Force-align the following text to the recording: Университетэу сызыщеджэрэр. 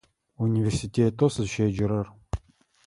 Университетэу 0.45 1.29
сызыщеджэрэр. 1.33 2.07